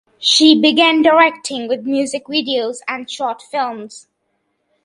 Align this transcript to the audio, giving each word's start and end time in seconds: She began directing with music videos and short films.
She 0.17 0.59
began 0.59 1.03
directing 1.03 1.67
with 1.67 1.85
music 1.85 2.25
videos 2.25 2.79
and 2.87 3.07
short 3.07 3.39
films. 3.39 4.07